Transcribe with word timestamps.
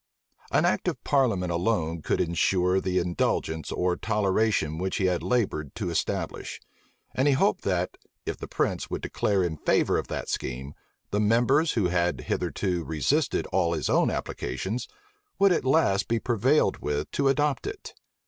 An 0.49 0.65
act 0.65 0.87
of 0.87 1.03
parliament 1.03 1.51
alone 1.51 2.01
could 2.01 2.19
insure 2.19 2.81
the 2.81 2.97
indulgence 2.97 3.71
or 3.71 3.95
toleration 3.95 4.79
which 4.79 4.95
he 4.95 5.05
had 5.05 5.21
labored 5.21 5.75
to 5.75 5.91
establish; 5.91 6.59
and 7.13 7.27
he 7.27 7.35
hoped 7.35 7.63
that, 7.65 7.97
if 8.25 8.35
the 8.35 8.47
prince 8.47 8.89
would 8.89 9.03
declare 9.03 9.43
in 9.43 9.57
favor 9.57 9.99
of 9.99 10.07
that 10.07 10.27
scheme, 10.27 10.73
the 11.11 11.19
members 11.19 11.73
who 11.73 11.89
had 11.89 12.21
hitherto 12.21 12.83
resisted 12.83 13.45
all 13.51 13.73
his 13.73 13.91
own 13.91 14.09
applications, 14.09 14.87
would 15.37 15.51
at 15.51 15.65
last 15.65 16.07
be 16.07 16.17
prevailed 16.19 16.79
with 16.79 17.11
to 17.11 17.27
adopt 17.27 17.67
it. 17.67 17.93